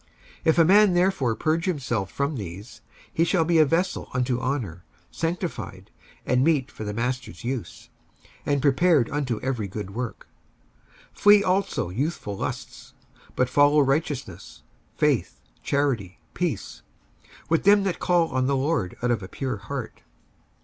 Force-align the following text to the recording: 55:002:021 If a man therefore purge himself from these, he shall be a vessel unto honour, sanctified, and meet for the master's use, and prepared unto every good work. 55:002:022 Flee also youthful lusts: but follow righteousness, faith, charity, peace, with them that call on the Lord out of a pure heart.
55:002:021 0.01 0.09
If 0.45 0.57
a 0.57 0.65
man 0.65 0.93
therefore 0.95 1.35
purge 1.35 1.65
himself 1.65 2.11
from 2.11 2.35
these, 2.35 2.81
he 3.13 3.23
shall 3.23 3.45
be 3.45 3.59
a 3.59 3.65
vessel 3.67 4.09
unto 4.15 4.39
honour, 4.39 4.83
sanctified, 5.11 5.91
and 6.25 6.43
meet 6.43 6.71
for 6.71 6.83
the 6.83 6.91
master's 6.95 7.43
use, 7.43 7.91
and 8.43 8.63
prepared 8.63 9.11
unto 9.11 9.39
every 9.41 9.67
good 9.67 9.91
work. 9.93 10.27
55:002:022 11.13 11.19
Flee 11.21 11.43
also 11.43 11.89
youthful 11.91 12.35
lusts: 12.37 12.95
but 13.35 13.47
follow 13.47 13.81
righteousness, 13.81 14.63
faith, 14.97 15.39
charity, 15.61 16.19
peace, 16.33 16.81
with 17.47 17.61
them 17.63 17.83
that 17.83 17.99
call 17.99 18.29
on 18.29 18.47
the 18.47 18.57
Lord 18.57 18.95
out 19.03 19.11
of 19.11 19.21
a 19.21 19.27
pure 19.27 19.57
heart. 19.57 20.01